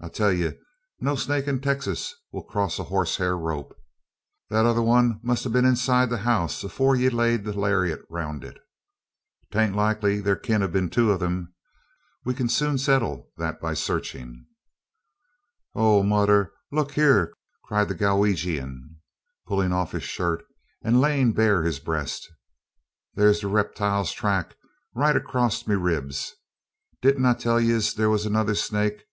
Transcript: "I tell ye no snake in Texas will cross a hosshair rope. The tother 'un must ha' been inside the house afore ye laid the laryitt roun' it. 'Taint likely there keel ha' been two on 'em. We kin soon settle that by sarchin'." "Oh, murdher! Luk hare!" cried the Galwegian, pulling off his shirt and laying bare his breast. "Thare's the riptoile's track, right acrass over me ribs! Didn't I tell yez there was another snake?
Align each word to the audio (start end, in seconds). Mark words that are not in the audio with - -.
"I 0.00 0.08
tell 0.08 0.30
ye 0.32 0.52
no 1.00 1.16
snake 1.16 1.48
in 1.48 1.60
Texas 1.60 2.14
will 2.30 2.44
cross 2.44 2.78
a 2.78 2.84
hosshair 2.84 3.36
rope. 3.36 3.74
The 4.48 4.62
tother 4.62 4.86
'un 4.88 5.18
must 5.24 5.42
ha' 5.42 5.50
been 5.50 5.64
inside 5.64 6.10
the 6.10 6.18
house 6.18 6.62
afore 6.62 6.94
ye 6.94 7.08
laid 7.08 7.42
the 7.42 7.52
laryitt 7.58 8.02
roun' 8.08 8.44
it. 8.44 8.56
'Taint 9.50 9.74
likely 9.74 10.20
there 10.20 10.36
keel 10.36 10.60
ha' 10.60 10.70
been 10.70 10.90
two 10.90 11.12
on 11.12 11.20
'em. 11.24 11.54
We 12.24 12.34
kin 12.34 12.48
soon 12.48 12.78
settle 12.78 13.32
that 13.36 13.60
by 13.60 13.74
sarchin'." 13.74 14.46
"Oh, 15.74 16.04
murdher! 16.04 16.52
Luk 16.70 16.92
hare!" 16.92 17.32
cried 17.64 17.88
the 17.88 17.96
Galwegian, 17.96 18.98
pulling 19.44 19.72
off 19.72 19.90
his 19.90 20.04
shirt 20.04 20.44
and 20.82 21.00
laying 21.00 21.32
bare 21.32 21.64
his 21.64 21.80
breast. 21.80 22.28
"Thare's 23.16 23.40
the 23.40 23.48
riptoile's 23.48 24.12
track, 24.12 24.54
right 24.94 25.16
acrass 25.16 25.64
over 25.64 25.70
me 25.70 25.76
ribs! 25.82 26.32
Didn't 27.02 27.26
I 27.26 27.34
tell 27.34 27.60
yez 27.60 27.92
there 27.94 28.08
was 28.08 28.24
another 28.24 28.54
snake? 28.54 29.04